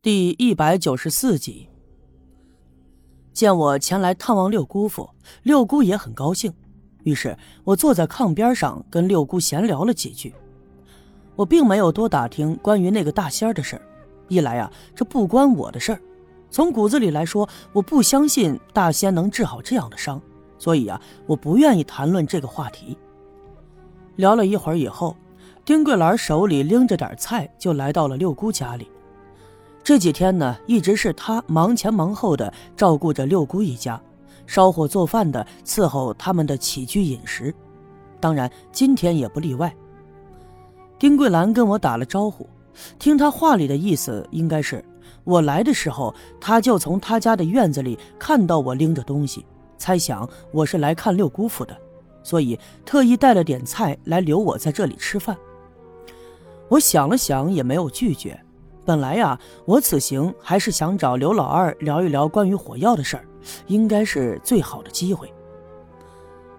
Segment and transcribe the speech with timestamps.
[0.00, 1.68] 第一百九十四集，
[3.32, 5.10] 见我前来探望六姑父，
[5.42, 6.54] 六姑也很高兴。
[7.02, 10.32] 于是我坐在炕边上跟六姑闲聊了几句。
[11.34, 13.82] 我并没有多打听关于那个大仙的事儿，
[14.28, 15.98] 一来啊，这不关我的事儿；
[16.48, 20.22] 从骨子里来说，我不相信大仙能治好这样的伤，
[20.60, 22.96] 所以啊，我不愿意谈论这个话题。
[24.14, 25.16] 聊了一会儿以后，
[25.64, 28.88] 丁桂兰手里拎着点菜，就来到了六姑家里。
[29.88, 33.98] 这几天呢，一直是他忙前忙后的照顾着六姑一家，
[34.46, 37.54] 烧火做饭的，伺候他们的起居饮食，
[38.20, 39.74] 当然今天也不例外。
[40.98, 42.46] 丁桂兰跟我打了招呼，
[42.98, 44.84] 听他话里的意思，应该是
[45.24, 49.46] 我来的时候，他就从他家的院子里看到我拎着东西，
[49.78, 51.74] 猜想我是来看六姑父的，
[52.22, 55.34] 所以特意带了点菜来留我在这里吃饭。
[56.68, 58.38] 我想了想，也没有拒绝。
[58.88, 63.24] 本来呀，我此行还是想找刘老二聊一聊关于火药的事儿，
[63.66, 65.30] 应该是最好的机会。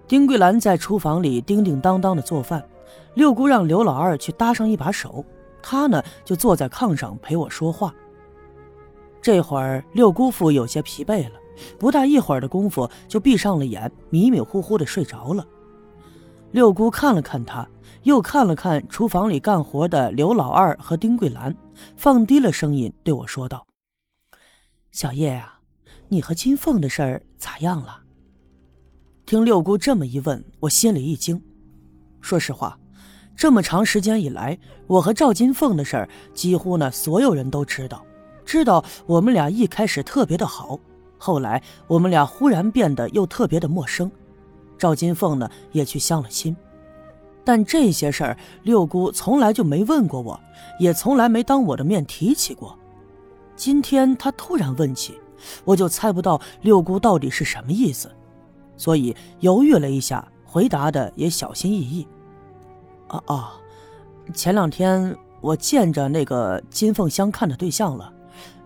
[0.07, 2.63] 丁桂兰在厨房里叮叮当当的做饭，
[3.15, 5.25] 六姑让刘老二去搭上一把手，
[5.59, 7.91] 她呢就坐在炕上陪我说话。
[9.19, 11.35] 这会儿六姑父有些疲惫了，
[11.79, 15.43] 不大一会儿的功夫就闭上了眼，迷迷糊糊的睡着了。
[16.51, 17.67] 六姑看了看他，
[18.03, 21.55] 又看了看厨房里干活的刘老二和丁桂兰，
[21.95, 23.65] 放低了声音对我说道
[24.91, 25.59] ：“小叶啊，
[26.07, 27.99] 你和金凤的事儿咋样了？”
[29.27, 31.39] 听六姑这么一问，我心里一惊。
[32.19, 32.79] 说实话，
[33.35, 38.03] 这么长时间以来，我和赵金凤的事儿，几乎呢所有人都知道，
[38.43, 40.79] 知道我们俩一开始特别的好，
[41.19, 44.11] 后来我们俩忽然变得又特别的陌生。
[44.79, 46.55] 赵金凤呢也去相了亲，
[47.43, 50.39] 但这些事儿六姑从来就没问过我，
[50.79, 52.75] 也从来没当我的面提起过。
[53.55, 55.19] 今天她突然问起，
[55.65, 58.09] 我就猜不到六姑到底是什么意思，
[58.77, 62.07] 所以犹豫了一下，回答的也小心翼翼。
[63.07, 63.53] 啊啊，
[64.33, 68.13] 前两天我见着那个金凤相看的对象了，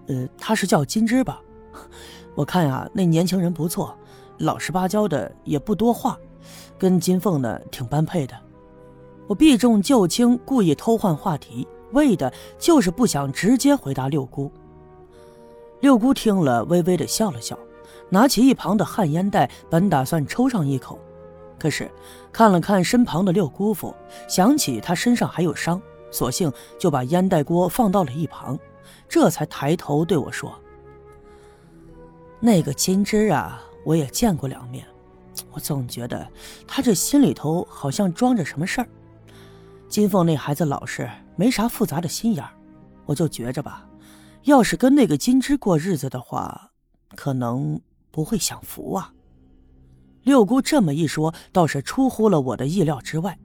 [0.07, 1.41] 呃，他是叫金枝吧？
[2.35, 3.97] 我看呀，那年轻人不错。
[4.43, 6.19] 老实巴交的，也不多话，
[6.77, 8.35] 跟金凤呢挺般配的。
[9.25, 14.51] 我避重就轻，故意偷换话题，为的就是不想直接回答六姑。
[15.79, 17.57] 六姑听了，微微的笑了笑，
[18.09, 20.99] 拿起一旁的旱烟袋，本打算抽上一口，
[21.57, 21.89] 可是
[22.31, 23.95] 看了看身旁的六姑父，
[24.27, 25.81] 想起他身上还有伤，
[26.11, 28.59] 索性就把烟袋锅放到了一旁，
[29.07, 30.53] 这才抬头对我说
[32.41, 34.85] ：“那个金枝啊。”我也见过两面，
[35.51, 36.27] 我总觉得
[36.67, 38.87] 他这心里头好像装着什么事儿。
[39.87, 42.51] 金凤那孩子老实，没啥复杂的心眼儿，
[43.05, 43.87] 我就觉着吧，
[44.43, 46.71] 要是跟那个金枝过日子的话，
[47.15, 47.79] 可能
[48.09, 49.13] 不会享福啊。
[50.23, 53.37] 六姑这么一说，倒是出乎了我的意料之外。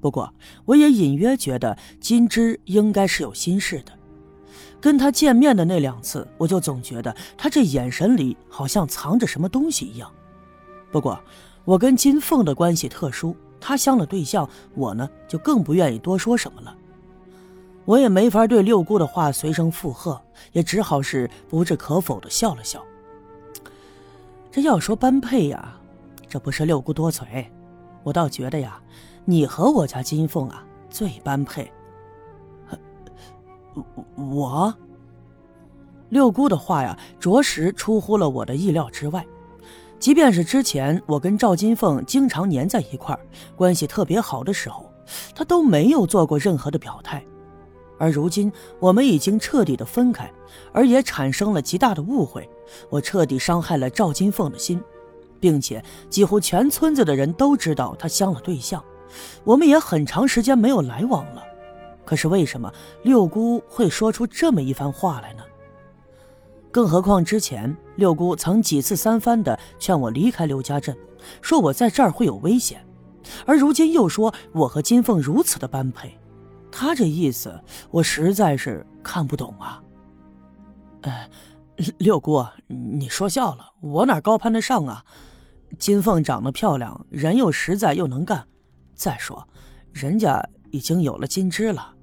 [0.00, 0.32] 不过，
[0.66, 3.97] 我也隐约觉得金枝应该是有心事的。
[4.80, 10.10] 跟他见面的那两次，我就总觉得他这眼神里好像藏着什么东西一样。
[10.90, 11.20] 不过，
[11.64, 16.74] 我跟金凤的关系特殊，他相了对象，我呢就更不愿意多说什么了。
[17.84, 20.20] 我也没法对六姑的话随声附和，
[20.52, 22.84] 也只好是不置可否的笑了笑。
[24.50, 25.76] 这要说般配呀，
[26.28, 27.50] 这不是六姑多嘴，
[28.02, 28.80] 我倒觉得呀，
[29.24, 31.70] 你和我家金凤啊最般配。
[34.16, 34.74] 我
[36.08, 39.26] 六姑的话呀，着实出乎了我的意料之外。
[39.98, 43.20] 即便是之前我跟赵金凤经常粘在一块儿，
[43.56, 44.90] 关系特别好的时候，
[45.34, 47.22] 她都没有做过任何的表态。
[47.98, 50.30] 而如今我们已经彻底的分开，
[50.72, 52.48] 而也产生了极大的误会，
[52.88, 54.80] 我彻底伤害了赵金凤的心，
[55.40, 58.82] 并且几乎全村子的人都知道她相了对象，
[59.42, 61.42] 我们也很长时间没有来往了。
[62.08, 65.42] 可是为什么六姑会说出这么一番话来呢？
[66.70, 70.96] 更何况之前六姑曾几次三番的劝我离开刘家镇，
[71.42, 72.82] 说我在这儿会有危险，
[73.44, 76.18] 而如今又说我和金凤如此的般配，
[76.72, 79.82] 她这意思我实在是看不懂啊！
[81.02, 81.28] 哎，
[81.98, 85.04] 六姑，你说笑了，我哪高攀得上啊？
[85.78, 88.48] 金凤长得漂亮，人又实在又能干，
[88.94, 89.46] 再说
[89.92, 91.96] 人家已经有了金枝了。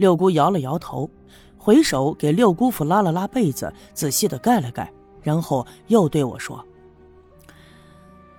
[0.00, 1.10] 六姑摇了摇头，
[1.58, 6.64] 回手给六姑父拉了拉被子，仔细的盖了盖，然后又对我说：“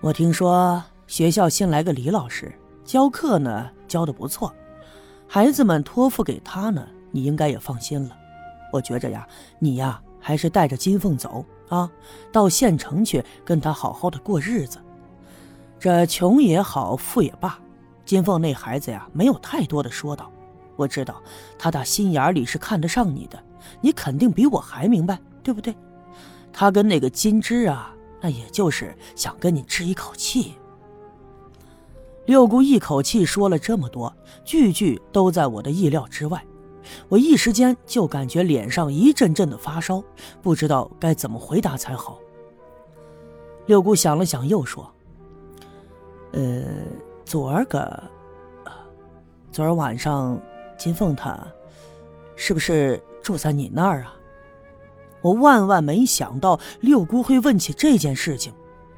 [0.02, 2.52] 我听说学校新来个李老师，
[2.84, 4.52] 教课呢教的不错，
[5.28, 8.18] 孩子们托付给他呢，你应该也放心了。
[8.74, 9.28] 我觉着呀，
[9.60, 11.88] 你呀还是带着金凤走啊，
[12.32, 14.80] 到县城去跟他好好的过日子。
[15.80, 17.60] 这穷也好，富也罢，
[18.04, 20.32] 金凤那孩子呀，没有太多的说道。
[20.82, 21.22] 我知道
[21.58, 23.42] 他打心眼里是看得上你的，
[23.82, 25.76] 你肯定比我还明白，对不对？
[26.52, 30.54] 他跟那个金枝啊，那也就是想跟你置一口气。
[32.26, 34.14] 六姑一口气说了这么多，
[34.44, 36.44] 句句都在我的意料之外。
[37.10, 40.04] 我一时间就感觉脸上一阵阵的发烧，
[40.42, 42.20] 不知道该怎么回答才好。
[43.68, 44.92] 六姑想了想，又说
[46.34, 46.64] ：“呃，
[47.24, 48.04] 昨儿个，
[49.52, 50.40] 昨儿晚上，
[50.82, 51.38] 金凤她，
[52.36, 54.16] 是不是住在你那儿啊？”
[55.22, 58.52] 我万万没想到六姑会问起这件事情，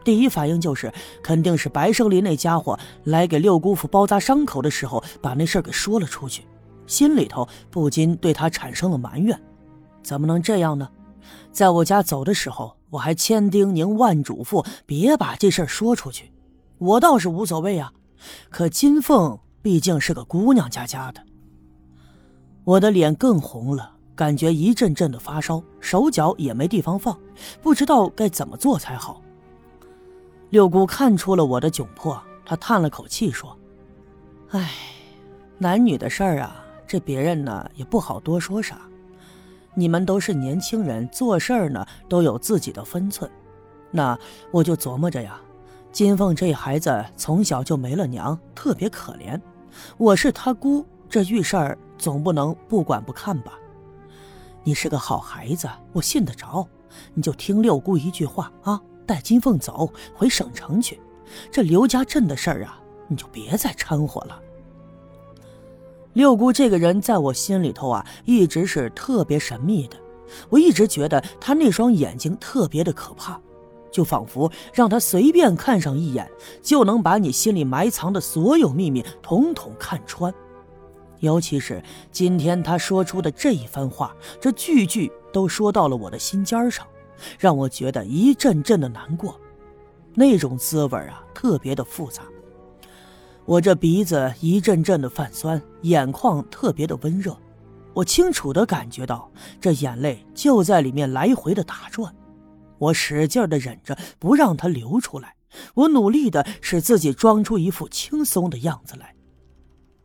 [0.05, 0.89] 第一反应就是
[1.21, 6.45] 肯定是白胜利那家伙来给六姑父包扎伤口的时候，把那事儿给说了出去。
[6.87, 9.37] 心里头不禁对他产生了埋怨，
[10.01, 10.89] 怎么能这样呢？
[11.51, 16.31] 在我家走的时候，我还千叮咛万嘱咐，别把这事儿说出去。
[16.77, 17.91] 我倒是无所谓啊，
[18.49, 21.21] 可金凤毕竟是个姑娘家家的。
[22.63, 27.17] 我的脸更红了，感觉一阵阵的发烧，手脚也没地方放，
[27.61, 29.21] 不知道该怎么做才好。
[30.49, 33.57] 六姑看出了我的窘迫，她叹了口气说
[34.51, 34.71] ：“唉，
[35.57, 38.81] 男女的事儿啊。”这别人呢也不好多说啥，
[39.73, 43.27] 你们都是年轻人，做事儿呢都有自己的分寸。
[43.89, 44.15] 那
[44.51, 45.41] 我就琢磨着呀，
[45.91, 49.41] 金凤这孩子从小就没了娘，特别可怜。
[49.97, 53.53] 我是他姑，这遇事儿总不能不管不看吧？
[54.63, 56.67] 你是个好孩子，我信得着，
[57.13, 60.99] 你就听六姑一句话啊，带金凤走回省城去。
[61.51, 64.39] 这刘家镇的事儿啊，你就别再掺和了。
[66.13, 69.97] 六姑这个人在我心里头啊，一直是特别神秘的。
[70.49, 73.39] 我一直觉得她那双眼睛特别的可怕，
[73.91, 76.27] 就仿佛让她随便看上一眼，
[76.63, 80.33] 就能把你心里埋藏的所有秘密统统看穿。
[81.23, 81.81] 尤其是
[82.11, 86.85] 今天他说出的这一番话，这句句都说到了我的心尖上，
[87.39, 89.39] 让我觉得一阵阵的难过。
[90.13, 92.23] 那种滋味啊，特别的复杂。
[93.45, 97.37] 我这鼻子一阵阵的泛酸，眼眶特别的温热，
[97.93, 99.31] 我清楚的感觉到
[99.61, 102.13] 这眼泪就在里面来回的打转，
[102.77, 105.35] 我使劲的忍着不让它流出来，
[105.73, 109.15] 我努力的使自己装出一副轻松的样子来。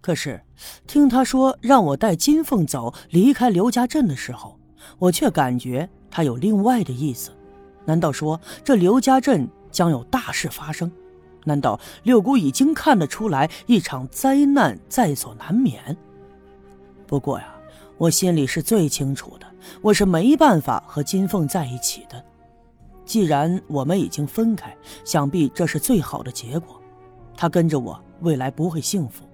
[0.00, 0.40] 可是，
[0.86, 4.58] 听他说让我带金凤走，离开刘家镇的时候，
[4.98, 7.30] 我却感觉他有另外的意思，
[7.84, 10.90] 难道说这刘家镇将有大事发生？
[11.44, 15.96] 难道六姑已经看得出来一场灾难在所难免？
[17.06, 17.54] 不过呀，
[17.96, 19.46] 我心里是最清楚的，
[19.80, 22.22] 我是没办法和金凤在一起的。
[23.04, 26.80] 既然我们已经分开，想必这是最好的结果。
[27.36, 29.24] 她跟着我，未来不会幸福；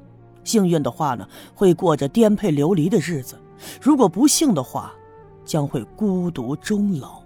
[0.45, 3.35] 幸运的话呢，会过着颠沛流离的日子；
[3.81, 4.93] 如果不幸的话，
[5.45, 7.24] 将会孤独终老。